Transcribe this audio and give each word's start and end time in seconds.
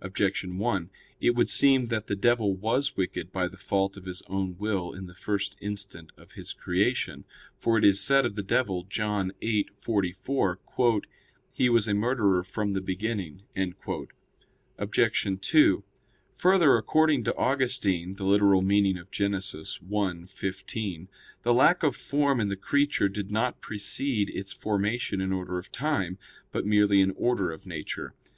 Objection 0.00 0.56
1: 0.56 0.88
It 1.20 1.30
would 1.34 1.48
seem 1.48 1.88
that 1.88 2.06
the 2.06 2.14
devil 2.14 2.54
was 2.54 2.96
wicked 2.96 3.32
by 3.32 3.48
the 3.48 3.56
fault 3.56 3.96
of 3.96 4.04
his 4.04 4.22
own 4.28 4.56
will 4.56 4.92
in 4.92 5.06
the 5.06 5.16
first 5.16 5.56
instant 5.60 6.12
of 6.16 6.34
his 6.34 6.52
creation. 6.52 7.24
For 7.56 7.76
it 7.76 7.84
is 7.84 7.98
said 8.00 8.24
of 8.24 8.36
the 8.36 8.44
devil 8.44 8.84
(John 8.84 9.32
8:44): 9.42 11.00
"He 11.52 11.68
was 11.68 11.88
a 11.88 11.92
murderer 11.94 12.44
from 12.44 12.74
the 12.74 12.80
beginning." 12.80 13.42
Obj. 14.78 15.26
2: 15.40 15.82
Further, 16.36 16.76
according 16.76 17.24
to 17.24 17.34
Augustine 17.34 18.14
(Gen. 18.14 18.32
ad 18.32 18.42
lit. 19.50 19.80
i, 19.92 20.26
15), 20.28 21.08
the 21.42 21.52
lack 21.52 21.82
of 21.82 21.96
form 21.96 22.40
in 22.40 22.48
the 22.48 22.54
creature 22.54 23.08
did 23.08 23.32
not 23.32 23.60
precede 23.60 24.30
its 24.30 24.52
formation 24.52 25.20
in 25.20 25.32
order 25.32 25.58
of 25.58 25.72
time, 25.72 26.16
but 26.52 26.64
merely 26.64 27.00
in 27.00 27.10
order 27.16 27.50
of 27.50 27.66
nature. 27.66 28.14